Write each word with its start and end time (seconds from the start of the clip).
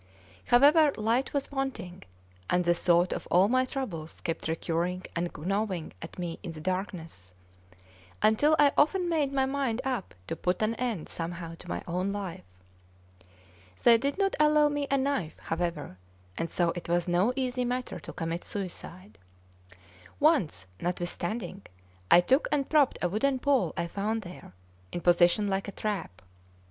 However, 0.45 0.91
light 0.97 1.31
was 1.31 1.51
wanting; 1.51 2.01
and 2.49 2.65
the 2.65 2.73
thought 2.73 3.13
of 3.13 3.27
all 3.29 3.47
my 3.47 3.65
troubles 3.65 4.19
kept 4.21 4.47
recurring 4.47 5.03
and 5.15 5.29
gnawing 5.37 5.93
at 6.01 6.17
me 6.17 6.39
in 6.41 6.53
the 6.53 6.59
darkness, 6.59 7.35
until 8.19 8.55
I 8.57 8.71
often 8.75 9.07
made 9.09 9.31
my 9.31 9.45
mind 9.45 9.79
up 9.85 10.15
to 10.25 10.35
put 10.35 10.63
an 10.63 10.73
end 10.73 11.07
somehow 11.07 11.53
to 11.53 11.69
my 11.69 11.83
own 11.87 12.11
life. 12.11 12.41
They 13.83 13.99
did 13.99 14.17
not 14.17 14.35
allow 14.39 14.69
me 14.69 14.87
a 14.89 14.97
knife, 14.97 15.37
however, 15.37 15.99
and 16.35 16.49
so 16.49 16.71
it 16.71 16.89
was 16.89 17.07
no 17.07 17.31
easy 17.35 17.63
matter 17.63 17.99
to 17.99 18.11
commit 18.11 18.43
suicide. 18.43 19.19
Once, 20.19 20.65
notwithstanding, 20.79 21.61
I 22.09 22.21
took 22.21 22.47
and 22.51 22.67
propped 22.67 22.97
a 23.03 23.07
wooden 23.07 23.37
pole 23.37 23.71
I 23.77 23.85
found 23.85 24.23
there, 24.23 24.53
in 24.91 25.01
position 25.01 25.47
like 25.47 25.67
a 25.67 25.71
trap. 25.71 26.23